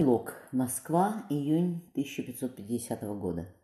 Илок. 0.00 0.32
Москва. 0.50 1.26
Июнь 1.28 1.82
1550 1.92 3.02
года. 3.18 3.54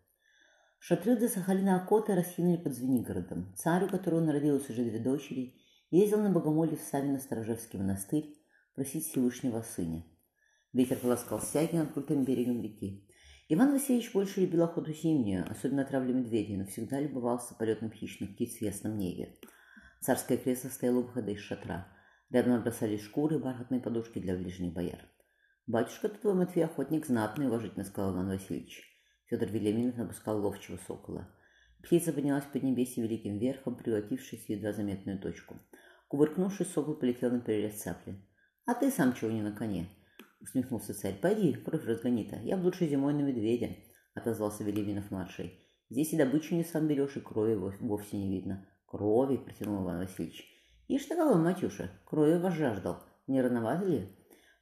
Шатры 0.79 1.17
до 1.17 1.31
Сахалина 1.31 1.77
Акота 1.77 2.15
раскинули 2.15 2.59
под 2.59 2.75
Звенигородом. 2.75 3.55
Царь, 3.57 3.87
у 3.87 3.89
которого 3.89 4.21
народилось 4.21 4.69
уже 4.69 4.85
две 4.85 4.99
дочери, 4.99 5.55
ездил 5.91 6.21
на 6.21 6.29
богомолье 6.29 6.77
в 6.77 6.83
Савино-Сторожевский 6.83 7.79
монастырь 7.79 8.37
просить 8.75 9.07
Всевышнего 9.07 9.63
сына. 9.63 10.05
Ветер 10.75 10.99
полоскал 10.99 11.41
стяги 11.41 11.77
над 11.77 11.95
крутым 11.95 12.27
берегом 12.27 12.61
реки. 12.61 13.09
Иван 13.49 13.73
Васильевич 13.73 14.13
больше 14.13 14.43
любил 14.43 14.65
охоту 14.65 14.93
зимнюю, 14.93 15.51
особенно 15.51 15.87
травлю 15.87 16.13
медведей, 16.13 16.59
но 16.59 16.67
всегда 16.67 17.01
любовался 17.01 17.55
полетом 17.55 17.91
хищных 17.91 18.35
птиц 18.35 18.59
в 18.59 18.61
ясном 18.61 18.99
небе. 18.99 19.35
Царское 20.03 20.37
кресло 20.37 20.69
стояло 20.69 20.99
у 20.99 21.03
выхода 21.05 21.31
из 21.31 21.41
шатра. 21.41 21.89
Рядом 22.29 22.61
бросались 22.61 23.01
шкуры 23.01 23.37
и 23.37 23.39
бархатные 23.39 23.81
подушки 23.81 24.19
для 24.19 24.37
ближних 24.37 24.75
бояр. 24.75 25.01
«Батюшка-то 25.67 26.17
твой 26.21 26.35
Матвей 26.35 26.65
охотник 26.65 27.07
знатный»,— 27.07 27.47
уважительно 27.49 27.85
сказал 27.85 28.15
Иван 28.15 28.29
Васильевич. 28.29 28.85
Федор 29.25 29.49
Велиминов 29.49 29.97
напускал 29.97 30.41
ловчего 30.41 30.79
сокола. 30.87 31.29
Птица 31.83 32.13
поднялась 32.13 32.45
под 32.45 32.63
небесе 32.63 33.03
великим 33.03 33.39
верхом, 33.39 33.75
превратившись 33.75 34.47
в 34.47 34.49
едва 34.49 34.73
заметную 34.73 35.19
точку. 35.19 35.57
Кувыркнувшись, 36.07 36.71
сокол 36.71 36.95
полетел 36.95 37.33
на 37.33 37.41
перерез 37.41 37.83
цапли. 37.83 38.15
«А 38.65 38.75
ты 38.75 38.93
сам 38.93 39.13
чего 39.15 39.33
не 39.33 39.43
на 39.43 39.51
коне?»— 39.51 39.89
усмехнулся 40.41 40.95
царь. 40.95 41.19
«Пойди, 41.21 41.55
кровь 41.55 41.85
разгони-то. 41.85 42.37
Я 42.37 42.57
в 42.57 42.65
лучше 42.65 42.87
зимой 42.87 43.15
на 43.15 43.23
медведя»,— 43.23 43.71
отозвался 44.15 44.63
Велиминов-младший. 44.63 45.61
«Здесь 45.91 46.13
и 46.13 46.17
добычу 46.17 46.55
не 46.55 46.63
сам 46.63 46.87
берешь, 46.87 47.17
и 47.17 47.21
крови 47.21 47.55
вовсе 47.55 48.17
не 48.17 48.31
видно». 48.31 48.69
«Крови»,— 48.87 49.37
протянул 49.45 49.83
Иван 49.83 49.99
Васильевич. 49.99 50.45
«Ишь 50.87 51.07
ты 51.07 51.17
кого, 51.17 51.35
Матюша, 51.35 51.91
крови 52.05 52.39
вас 52.39 52.55
жаждал. 52.55 53.03
Не 53.27 53.43
рановато 53.43 53.85
ли?» 53.85 54.09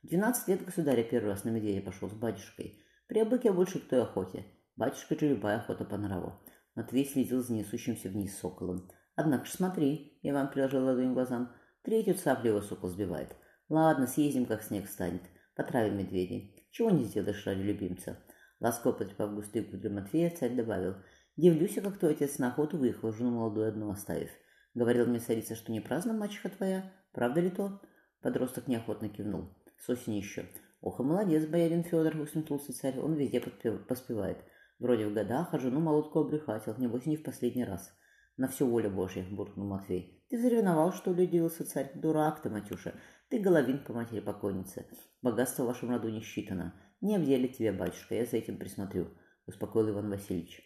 Двенадцать 0.05 0.49
лет 0.49 0.63
государя 0.63 1.03
первый 1.03 1.31
раз 1.31 1.45
на 1.45 1.49
медведя 1.49 1.81
пошел 1.81 2.11
с 2.11 2.13
батюшкой. 2.13 2.79
Привык 3.07 3.47
я 3.47 3.55
больше 3.55 3.79
к 3.79 3.89
той 3.89 4.03
охоте. 4.03 4.45
Батюшка 4.77 5.19
же 5.19 5.31
любая 5.31 5.57
охота 5.57 5.87
по 5.87 5.97
нраву. 5.97 6.35
Матвей 6.75 7.07
следил 7.07 7.43
за 7.43 7.55
несущимся 7.55 8.11
вниз 8.11 8.37
соколом. 8.39 8.91
Однако 9.15 9.47
ж 9.47 9.53
смотри, 9.53 10.19
Иван 10.21 10.51
приложил 10.51 10.85
ладонь 10.85 11.15
глазам. 11.15 11.55
Третью 11.85 12.17
цаплю 12.17 12.51
его 12.51 12.61
сокол 12.61 12.91
сбивает. 12.91 13.35
Ладно, 13.71 14.07
съездим, 14.07 14.45
как 14.45 14.63
снег 14.63 14.91
станет. 14.91 15.23
Потравим 15.57 15.97
медведей. 15.97 16.69
Чего 16.71 16.91
не 16.91 17.05
сделаешь 17.05 17.47
ради 17.47 17.63
любимца? 17.63 18.23
Ласково 18.61 18.93
потрепав 18.93 19.35
густые 19.35 19.65
кудри 19.65 19.89
Матвея, 19.89 20.29
царь 20.29 20.55
добавил. 20.55 20.97
Дивлюсь, 21.39 21.77
как 21.77 21.97
твой 21.97 22.13
отец 22.13 22.37
на 22.37 22.49
охоту 22.49 22.77
выехал, 22.77 23.11
жену 23.11 23.31
молодую 23.31 23.69
одну 23.69 23.91
оставив. 23.91 24.33
Говорил 24.75 25.07
мне 25.07 25.21
царица, 25.21 25.55
что 25.55 25.73
не 25.73 25.81
праздна 25.81 26.13
мачеха 26.13 26.51
твоя. 26.51 26.93
Правда 27.13 27.41
ли 27.41 27.49
то? 27.49 27.81
Подросток 28.21 28.69
неохотно 28.69 29.09
кивнул 29.09 29.49
с 29.79 29.89
осени 29.89 30.17
еще. 30.17 30.47
Ох, 30.81 31.01
и 31.01 31.03
молодец, 31.03 31.47
боярин 31.47 31.83
Федор, 31.83 32.17
усмехнулся 32.17 32.73
царь, 32.73 32.99
он 32.99 33.15
везде 33.15 33.41
поспевает. 33.41 34.39
Вроде 34.79 35.07
в 35.07 35.15
годах, 35.15 35.49
а 35.53 35.59
жену 35.59 35.81
молодку 35.81 36.21
обрехатил, 36.21 36.75
небось 36.77 37.07
не 37.07 37.17
в 37.17 37.23
последний 37.23 37.65
раз. 37.65 37.93
На 38.37 38.49
всю 38.49 38.67
волю 38.67 38.91
Божья, 38.91 39.25
буркнул 39.31 39.67
Матвей. 39.67 40.25
Ты 40.29 40.41
заревновал, 40.41 40.93
что 40.93 41.13
ли, 41.13 41.25
удивился 41.25 41.65
царь? 41.65 41.93
Дурак 41.95 42.43
ты, 42.43 42.51
Матюша. 42.51 42.95
Ты 43.29 43.39
головин 43.39 43.85
по 43.85 43.93
матери 43.93 44.21
покойницы. 44.21 44.87
Богатство 45.23 45.63
в 45.63 45.67
вашем 45.67 45.91
роду 45.91 46.09
не 46.09 46.21
считано. 46.21 46.75
Не 47.01 47.17
обделит 47.17 47.57
тебя, 47.57 47.73
батюшка, 47.73 48.15
я 48.15 48.25
за 48.27 48.37
этим 48.37 48.59
присмотрю, 48.59 49.09
успокоил 49.47 49.91
Иван 49.91 50.11
Васильевич. 50.11 50.63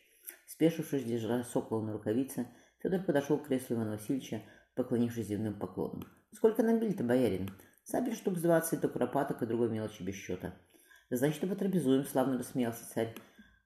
Спешившись, 0.47 1.05
держа 1.05 1.45
сокола 1.45 1.85
на 1.85 1.93
рукавице, 1.93 2.49
Федор 2.81 3.03
подошел 3.03 3.39
к 3.39 3.47
креслу 3.49 3.77
Ивана 3.77 3.93
Васильевича, 3.93 4.43
поклонившись 4.75 5.27
земным 5.27 5.59
поклоном. 5.59 6.07
«Сколько 6.33 6.63
набили-то, 6.63 7.05
боярин?» 7.05 7.51
Сабель 7.91 8.15
штук 8.15 8.37
с 8.37 8.43
двадцать, 8.43 8.83
до 8.83 8.89
куропаток 8.89 9.41
и 9.41 9.47
другой 9.47 9.71
мелочи 9.71 10.03
без 10.03 10.15
счета. 10.15 10.55
Значит, 11.09 11.49
потрапезуем, 11.49 12.05
славно 12.05 12.37
рассмеялся 12.37 12.87
царь. 12.93 13.15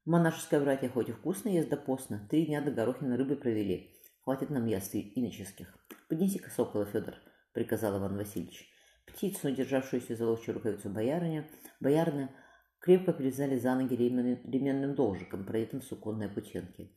Монашеское 0.05 0.61
братья 0.61 0.89
хоть 0.89 1.09
и 1.09 1.13
вкусно 1.13 1.49
ест 1.49 1.69
да 1.69 1.77
постно. 1.77 2.25
Три 2.31 2.47
дня 2.47 2.63
до 2.63 2.71
Горохина 2.71 3.17
рыбы 3.17 3.35
провели. 3.35 3.97
Хватит 4.21 4.51
нам 4.51 4.67
яств 4.67 4.95
иноческих. 4.95 5.77
Поднеси-ка 6.09 6.51
сокола, 6.51 6.87
Федор, 6.87 7.17
приказал 7.53 7.99
Иван 7.99 8.17
Васильевич. 8.17 8.71
Птицу, 9.07 9.51
державшуюся 9.51 10.15
за 10.15 10.25
ловчую 10.25 10.55
рукавицу 10.55 10.89
боярыня, 10.89 11.51
боярня, 11.81 12.31
крепко 12.79 13.13
привязали 13.13 13.59
за 13.59 13.75
ноги 13.75 13.97
ременным 13.97 14.95
должиком, 14.95 15.45
в 15.45 15.81
суконной 15.83 16.29
путенке. 16.29 16.93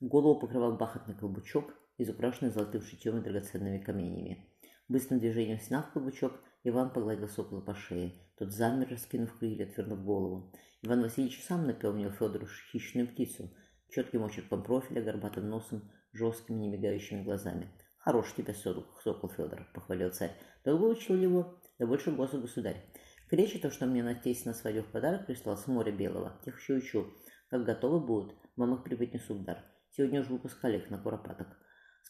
Голову 0.00 0.40
покрывал 0.40 0.76
бархатный 0.76 1.14
колбучок, 1.14 1.72
изукрашенный 1.98 2.50
золотым 2.50 2.82
шитьем 2.82 3.18
и 3.18 3.22
драгоценными 3.22 3.78
каменями. 3.78 4.50
Быстрым 4.88 5.18
движением 5.18 5.58
сняв 5.58 5.90
колбучок, 5.92 6.40
Иван 6.62 6.92
погладил 6.92 7.28
сокола 7.28 7.62
по 7.62 7.74
шее. 7.74 8.12
Тот 8.36 8.52
замер, 8.52 8.88
раскинув 8.90 9.38
крылья, 9.38 9.66
отвернув 9.66 10.04
голову. 10.04 10.52
Иван 10.82 11.02
Васильевич 11.02 11.42
сам 11.42 11.66
напомнил 11.66 12.10
Федору 12.10 12.46
хищную 12.70 13.08
птицу, 13.08 13.50
четким 13.88 14.24
очерком 14.24 14.62
профиля, 14.62 15.02
горбатым 15.02 15.48
носом, 15.48 15.90
жесткими, 16.12 16.56
немигающими 16.56 17.22
глазами. 17.22 17.70
«Хорош 17.96 18.34
тебя, 18.34 18.52
сокол 18.52 19.30
Федор»,— 19.30 19.66
похвалил 19.74 20.10
царь. 20.10 20.36
«Долго 20.64 20.84
учил 20.84 21.16
его, 21.16 21.58
да 21.78 21.86
больше 21.86 22.12
госа 22.12 22.36
государь. 22.36 22.84
К 23.30 23.32
речи 23.32 23.58
то, 23.58 23.70
что 23.70 23.86
мне 23.86 24.02
на 24.02 24.14
тесть 24.14 24.44
на 24.44 24.52
свадьбу 24.52 24.82
в 24.82 24.92
подарок 24.92 25.24
прислал 25.24 25.56
с 25.56 25.66
моря 25.66 25.92
белого. 25.92 26.38
Тех 26.44 26.60
еще 26.60 26.74
учу. 26.74 27.06
Как 27.48 27.64
готовы 27.64 28.00
будут, 28.00 28.34
вам 28.56 28.74
их 28.74 28.84
преподнесу 28.84 29.34
в 29.34 29.44
дар. 29.44 29.64
Сегодня 29.90 30.20
уже 30.20 30.32
выпускали 30.32 30.76
их 30.76 30.90
на 30.90 30.98
куропаток». 30.98 31.63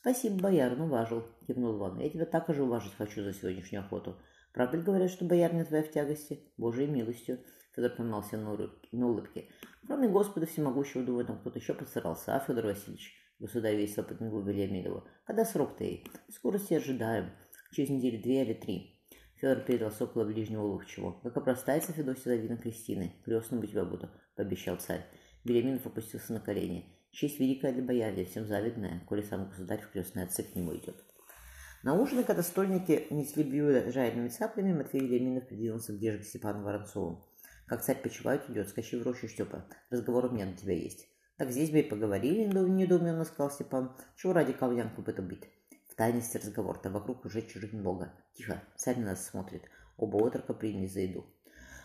«Спасибо, 0.04 0.36
боярин, 0.42 0.82
уважил»,— 0.82 1.24
кивнул 1.46 1.78
Иван. 1.78 1.98
«Я 1.98 2.10
тебя 2.10 2.26
так 2.26 2.46
же 2.54 2.62
уважить 2.62 2.92
хочу 2.92 3.22
за 3.22 3.32
сегодняшнюю 3.32 3.82
охоту. 3.82 4.18
Правда 4.52 4.76
ли 4.76 4.82
говорят, 4.82 5.10
что 5.10 5.24
боярня 5.24 5.64
твоя 5.64 5.82
в 5.82 5.90
тягости? 5.90 6.52
Божией 6.58 6.88
милостью. 6.88 7.38
Федор 7.74 7.92
поймался 7.96 8.36
на, 8.36 8.52
улыбке, 8.52 8.86
на 8.92 9.06
улыбке. 9.08 9.48
Кроме 9.86 10.08
Господа 10.08 10.44
Всемогущего, 10.44 11.02
думаю, 11.02 11.24
там 11.24 11.38
кто-то 11.38 11.58
еще 11.58 11.72
постарался, 11.72 12.36
а, 12.36 12.40
Федор 12.40 12.66
Васильевич? 12.66 13.14
Государь 13.38 13.76
весело 13.76 14.02
подмигнул 14.02 14.42
Вильямидову. 14.42 15.04
Когда 15.24 15.46
срок-то 15.46 15.84
ей? 15.84 16.06
Скорости 16.28 16.74
ожидаем. 16.74 17.30
Через 17.72 17.88
недели 17.88 18.18
две 18.18 18.42
или 18.44 18.52
три. 18.52 19.00
Федор 19.36 19.64
передал 19.64 19.90
сокола 19.90 20.26
ближнего 20.26 20.64
ловчего. 20.64 21.18
Как 21.22 21.34
опростается 21.34 21.94
Федосия 21.94 22.36
Давина 22.36 22.58
Кристины. 22.58 23.14
Крестным 23.24 23.60
быть 23.60 23.70
тебя 23.70 23.86
буду, 23.86 24.10
пообещал 24.36 24.76
царь. 24.76 25.06
Вильяминов 25.44 25.86
опустился 25.86 26.34
на 26.34 26.40
колени. 26.40 26.93
Честь 27.14 27.38
великая 27.38 27.72
для 27.72 27.84
боярня, 27.84 28.24
всем 28.24 28.44
завидная, 28.44 29.00
коли 29.06 29.22
сам 29.22 29.48
государь 29.48 29.80
в 29.80 29.92
крестные 29.92 30.24
отцы 30.24 30.42
к 30.42 30.56
нему 30.56 30.74
идет. 30.74 30.96
На 31.84 31.94
ужин, 31.94 32.24
когда 32.24 32.42
стольники 32.42 33.06
несли 33.10 33.44
блюда 33.44 33.92
жареными 33.92 34.30
цаплями, 34.30 34.72
Матвей 34.72 35.02
Вильяминов 35.02 35.46
придвинулся 35.46 35.92
ближе 35.92 36.18
к 36.18 36.24
Степану 36.24 36.64
Воронцову. 36.64 37.24
«Как 37.66 37.84
царь 37.84 38.02
почивает, 38.02 38.50
идет, 38.50 38.68
скачи 38.68 38.96
в 38.96 39.04
рощу, 39.04 39.28
Степа. 39.28 39.64
Разговор 39.90 40.24
у 40.24 40.30
меня 40.30 40.46
на 40.46 40.56
тебя 40.56 40.74
есть». 40.74 41.06
«Так 41.36 41.52
здесь 41.52 41.70
бы 41.70 41.78
и 41.78 41.88
поговорили»,— 41.88 42.44
недоуменно 42.52 43.24
сказал 43.24 43.52
Степан. 43.52 43.96
«Чего 44.16 44.32
ради 44.32 44.52
ковнянку 44.52 45.02
бы 45.02 45.12
бить?» 45.12 45.48
В 45.88 45.94
тайности 45.94 46.38
разговор-то 46.38 46.90
вокруг 46.90 47.24
уже 47.24 47.42
чужих 47.42 47.72
много. 47.74 48.12
Тихо, 48.32 48.60
царь 48.74 48.98
на 48.98 49.10
нас 49.10 49.24
смотрит. 49.24 49.62
Оба 49.96 50.16
отрока 50.16 50.52
приняли 50.52 50.88
за 50.88 51.02
еду. 51.02 51.24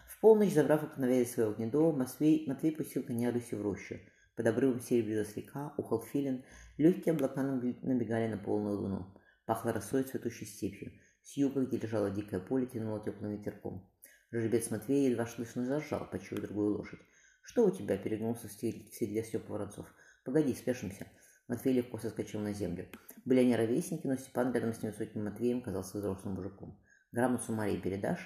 В 0.07 0.19
полночь, 0.21 0.53
забрав 0.53 0.81
окновение 0.81 1.27
своего 1.27 1.53
гнедого, 1.53 1.95
Матвей, 1.95 2.45
Матвей 2.47 2.71
пустил 2.71 3.03
коня 3.03 3.29
Люси 3.29 3.53
в 3.53 3.61
рощу. 3.61 3.99
Под 4.39 4.47
обрывом 4.47 4.79
серебрилась 4.79 5.35
река, 5.35 5.73
ухал 5.75 6.01
филин, 6.01 6.45
легкие 6.77 7.13
облака 7.13 7.43
набегали 7.43 8.31
на 8.31 8.37
полную 8.37 8.79
луну. 8.79 9.13
Пахло 9.45 9.73
росой 9.73 10.03
цветущей 10.03 10.47
степью. 10.47 10.93
С 11.21 11.35
юга, 11.35 11.65
где 11.65 11.75
лежало 11.75 12.09
дикое 12.09 12.39
поле, 12.39 12.65
тянуло 12.65 13.03
теплым 13.03 13.35
ветерком. 13.35 13.85
Жеребец 14.31 14.71
Матвея 14.71 15.09
едва 15.09 15.25
слышно 15.25 15.65
зажал, 15.65 16.09
почуя 16.09 16.39
другую 16.39 16.77
лошадь. 16.77 17.01
«Что 17.41 17.65
у 17.65 17.69
тебя?»– 17.69 17.97
перегнулся 18.01 18.47
в 18.47 18.53
седле 18.53 19.23
Степа 19.25 19.51
Воронцов. 19.51 19.93
«Погоди, 20.23 20.55
спешимся». 20.55 21.05
Матвей 21.49 21.73
легко 21.73 21.97
соскочил 21.97 22.39
на 22.39 22.53
землю. 22.53 22.87
Были 23.25 23.41
они 23.41 23.57
ровесники, 23.57 24.07
но 24.07 24.15
Степан 24.15 24.53
рядом 24.53 24.73
с 24.73 24.81
невысоким 24.81 25.25
Матвеем 25.25 25.61
казался 25.61 25.97
взрослым 25.97 26.35
мужиком. 26.35 26.79
«Грамоту 27.11 27.51
Марии 27.51 27.75
передашь?» 27.75 28.25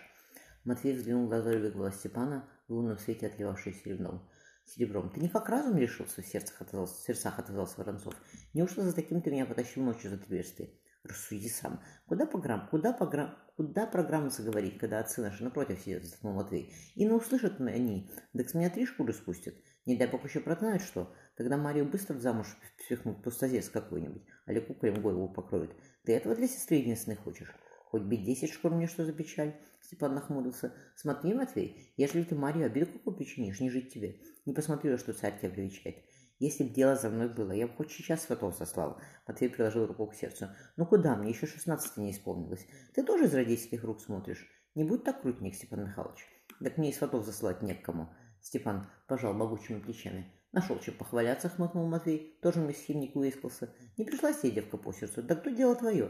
Матвей 0.64 0.94
взглянул 0.94 1.26
в 1.26 1.30
глаза 1.30 1.58
глаз 1.72 1.98
Степана, 1.98 2.48
в 2.68 2.74
лунном 2.74 3.00
свете 3.00 3.26
отливавший 3.26 3.74
серебром. 3.74 4.30
Серебром. 4.66 5.10
«Ты 5.10 5.20
никак 5.20 5.50
разум 5.50 5.78
решился?» 5.78 6.22
в 6.22 6.26
сердцах 6.26 6.62
отозвался, 6.62 6.96
в 6.96 7.06
сердцах 7.06 7.40
отозвался 7.40 7.76
Воронцов. 7.78 8.16
«Неужто 8.54 8.82
за 8.82 8.94
таким 8.94 9.22
ты 9.22 9.32
меня 9.32 9.46
потащил 9.46 9.84
ночью 9.84 10.10
за 10.10 10.16
отверстие?» 10.18 10.72
Рассуди 11.04 11.50
сам. 11.50 11.82
Куда 12.08 12.26
программ, 12.26 12.70
куда 12.70 12.94
программ, 12.94 13.38
куда 13.58 13.86
программаться 13.86 14.42
говорить, 14.42 14.78
когда 14.78 15.00
отцы 15.00 15.22
наши 15.22 15.44
напротив 15.44 15.82
сидят, 15.82 16.04
вздохнул 16.04 16.34
Матвей. 16.34 16.74
И 16.96 17.04
не 17.04 17.12
услышат 17.12 17.60
они, 17.60 18.10
так 18.32 18.50
с 18.50 18.54
меня 18.54 18.70
три 18.70 18.86
шкуры 18.86 19.12
спустят. 19.12 19.54
Не 19.86 19.98
дай 19.98 20.08
бог 20.08 20.24
еще 20.24 20.40
прознают, 20.40 20.82
что. 20.82 21.14
Тогда 21.36 21.58
Марию 21.58 21.86
быстро 21.86 22.14
в 22.14 22.22
замуж 22.22 22.48
впихнут 22.78 23.22
пустозец 23.22 23.68
какой-нибудь, 23.68 24.24
а 24.46 24.58
куколем 24.62 25.02
голову 25.02 25.28
покроют. 25.28 25.76
Ты 26.06 26.14
этого 26.14 26.36
для 26.36 26.48
сестры 26.48 26.78
единственной 26.78 27.18
хочешь? 27.18 27.54
Хоть 27.94 28.06
бить 28.06 28.24
десять 28.24 28.52
шкур 28.52 28.72
мне 28.72 28.88
что 28.88 29.06
за 29.06 29.14
печаль? 29.14 29.54
Степан 29.80 30.16
нахмурился. 30.16 30.74
Смотри, 30.96 31.36
Матвей, 31.36 31.94
если 31.96 32.24
ты 32.24 32.34
Марию 32.34 32.66
обиду 32.66 32.88
какую 32.88 33.16
причинишь, 33.16 33.60
не 33.60 33.70
жить 33.70 33.94
тебе. 33.94 34.20
Не 34.48 34.54
посмотрю, 34.56 34.98
что 34.98 35.14
царь 35.14 35.38
тебя 35.38 35.52
привечает. 35.52 36.04
Если 36.40 36.64
б 36.64 36.72
дело 36.72 36.96
за 36.96 37.12
мной 37.12 37.30
было, 37.30 37.52
я 37.52 37.68
бы 37.68 37.74
хоть 37.76 37.92
сейчас 37.92 38.24
сватов 38.24 38.56
сослал. 38.56 39.00
Матвей 39.28 39.48
приложил 39.48 39.86
руку 39.86 40.08
к 40.08 40.16
сердцу. 40.16 40.50
Ну 40.76 40.88
куда, 40.88 41.16
мне 41.16 41.30
еще 41.30 41.46
шестнадцати 41.46 42.00
не 42.00 42.10
исполнилось. 42.10 42.66
Ты 42.96 43.04
тоже 43.04 43.26
из 43.26 43.36
родительских 43.36 43.84
рук 43.84 44.02
смотришь. 44.02 44.44
Не 44.74 44.86
будь 44.86 45.04
так 45.04 45.22
крутник, 45.22 45.54
Степан 45.54 45.84
Михайлович. 45.84 46.26
Так 46.64 46.80
мне 46.80 46.90
и 46.90 46.94
сватов 46.94 47.24
засылать 47.24 47.62
не 47.62 47.76
к 47.76 47.84
кому. 47.84 48.10
Степан 48.42 48.88
пожал 49.08 49.36
могучими 49.36 49.80
плечами. 49.80 50.34
Нашел 50.52 50.80
чем 50.80 50.96
похваляться, 50.96 51.48
хмыкнул 51.48 51.88
Матвей. 51.88 52.40
Тоже 52.42 52.60
мне 52.60 52.74
схимник 52.74 53.14
выискался. 53.14 53.70
Не 53.98 54.06
пришла 54.06 54.34
себе 54.34 54.50
девка 54.50 54.78
по 54.78 54.92
сердцу. 54.92 55.22
Да 55.22 55.36
кто 55.36 55.52
дело 55.52 55.76
твое? 55.76 56.10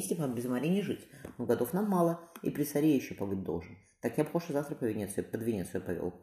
Степан, 0.00 0.34
без 0.34 0.44
Марии 0.44 0.68
не 0.68 0.82
жить. 0.82 1.06
Но 1.38 1.46
годов 1.46 1.72
нам 1.72 1.88
мало, 1.88 2.20
и 2.42 2.50
при 2.50 2.64
царе 2.64 2.94
еще 2.94 3.14
побыть 3.14 3.42
должен. 3.42 3.76
Так 4.00 4.16
я 4.18 4.24
б 4.24 4.30
завтра 4.48 4.74
по 4.74 4.84
Венецию, 4.84 5.24
под 5.24 5.42
Венецию 5.42 5.82
повел. 5.82 6.14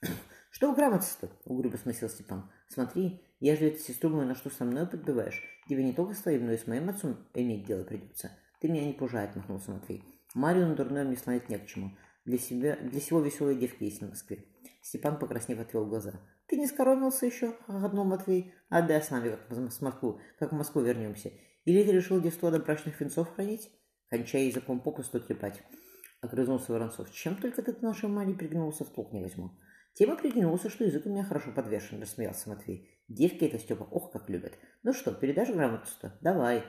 Что 0.50 0.70
вы 0.70 0.76
грамоты-то? 0.76 1.30
Угрюбо 1.44 1.76
смысил 1.76 2.08
Степан. 2.08 2.50
Смотри, 2.68 3.20
я 3.40 3.56
же 3.56 3.66
эту 3.66 3.78
сестру 3.78 4.10
мою 4.10 4.26
на 4.26 4.36
что 4.36 4.50
со 4.50 4.64
мной 4.64 4.86
подбиваешь. 4.86 5.42
Тебе 5.68 5.82
не 5.82 5.92
только 5.92 6.14
с 6.14 6.22
твоим, 6.22 6.46
но 6.46 6.52
и 6.52 6.56
с 6.56 6.68
моим 6.68 6.88
отцом 6.88 7.16
иметь 7.34 7.66
дело 7.66 7.82
придется. 7.82 8.30
Ты 8.60 8.68
меня 8.68 8.84
не 8.84 8.92
пужает, 8.92 9.34
махнулся 9.34 9.72
Матвей. 9.72 10.04
Марию 10.34 10.68
на 10.68 10.76
дурное 10.76 11.04
мне 11.04 11.16
смотреть 11.16 11.48
не 11.48 11.58
к 11.58 11.66
чему. 11.66 11.90
Для 12.24 12.38
себя, 12.38 12.76
для 12.76 13.00
всего 13.00 13.20
веселой 13.20 13.56
девки 13.56 13.84
есть 13.84 14.00
на 14.00 14.08
Москве. 14.08 14.44
Степан, 14.80 15.18
покраснев, 15.18 15.58
отвел 15.58 15.86
глаза. 15.86 16.12
«Ты 16.46 16.56
не 16.56 16.66
скоромился 16.66 17.26
еще?»— 17.26 17.52
хохотнул 17.66 18.04
Матвей. 18.04 18.54
«Отдай 18.68 19.02
с 19.02 19.10
нами, 19.10 19.30
как 19.30 19.50
в 19.50 19.82
Москву, 19.82 20.20
как 20.38 20.52
в 20.52 20.54
Москву 20.54 20.82
вернемся. 20.82 21.32
Или 21.64 21.82
ты 21.82 21.92
решил 21.92 22.20
девство 22.20 22.50
до 22.50 22.58
брачных 22.58 23.00
венцов 23.00 23.34
хранить? 23.34 23.70
Кончай 24.10 24.46
языком 24.46 24.80
попусту 24.80 25.20
трепать». 25.20 25.62
Огрызнулся 26.20 26.72
Воронцов. 26.72 27.10
«Чем 27.12 27.36
только 27.36 27.62
ты 27.62 27.72
к 27.72 27.82
нашей 27.82 28.08
Маре 28.08 28.34
пригнулся, 28.34 28.84
в 28.84 28.90
толк 28.90 29.12
не 29.12 29.22
возьму». 29.22 29.50
Тема 29.94 30.16
прикинулся, 30.16 30.70
что 30.70 30.84
язык 30.84 31.06
у 31.06 31.08
меня 31.08 31.22
хорошо 31.22 31.52
подвешен, 31.52 32.00
рассмеялся 32.00 32.48
Матвей. 32.48 32.90
Девки 33.06 33.44
это 33.44 33.60
Степа, 33.60 33.84
ох, 33.84 34.10
как 34.10 34.28
любят. 34.28 34.54
Ну 34.82 34.92
что, 34.92 35.12
передашь 35.12 35.50
грамоту-то? 35.50 36.18
Давай. 36.20 36.64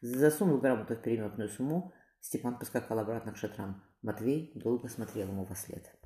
Засунул 0.00 0.58
грамоту 0.58 0.94
в 0.94 1.02
переметную 1.02 1.50
сумму. 1.50 1.92
Степан 2.20 2.58
поскакал 2.58 2.98
обратно 2.98 3.32
к 3.32 3.36
шатрам. 3.36 3.82
Матвей 4.00 4.52
долго 4.54 4.88
смотрел 4.88 5.28
ему 5.28 5.44
во 5.44 5.54
след. 5.54 5.94